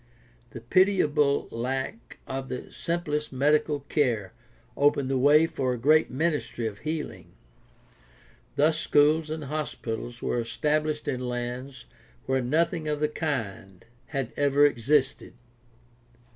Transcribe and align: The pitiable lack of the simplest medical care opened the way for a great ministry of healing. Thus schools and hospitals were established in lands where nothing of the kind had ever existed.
The 0.49 0.61
pitiable 0.61 1.47
lack 1.51 2.17
of 2.25 2.49
the 2.49 2.71
simplest 2.71 3.31
medical 3.31 3.81
care 3.81 4.33
opened 4.75 5.11
the 5.11 5.17
way 5.19 5.45
for 5.45 5.73
a 5.73 5.77
great 5.77 6.09
ministry 6.09 6.65
of 6.65 6.79
healing. 6.79 7.35
Thus 8.55 8.79
schools 8.79 9.29
and 9.29 9.43
hospitals 9.43 10.19
were 10.19 10.39
established 10.39 11.07
in 11.07 11.19
lands 11.29 11.85
where 12.25 12.41
nothing 12.41 12.87
of 12.87 12.99
the 12.99 13.09
kind 13.09 13.85
had 14.07 14.33
ever 14.35 14.65
existed. 14.65 15.33